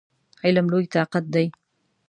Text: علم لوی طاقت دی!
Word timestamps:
علم 0.45 0.65
لوی 0.73 0.85
طاقت 0.95 1.25
دی! 1.33 1.47